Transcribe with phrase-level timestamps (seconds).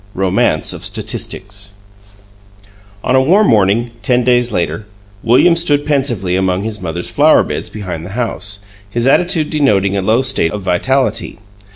[0.01, 1.73] XV ROMANCE OF STATISTICS
[3.03, 4.87] On a warm morning, ten days later,
[5.21, 10.23] William stood pensively among his mother's flowerbeds behind the house, his attitude denoting a low
[10.23, 11.37] state of vitality.